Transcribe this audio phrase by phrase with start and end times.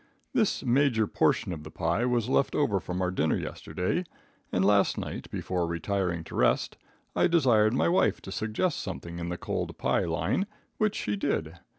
[0.33, 4.03] This major portion of the pie was left over from our dinner yesterday,
[4.51, 6.75] and last night, before retiring to rest,
[7.15, 10.47] I desired my wife to suggest something in the cold pie line,
[10.79, 11.59] which she did.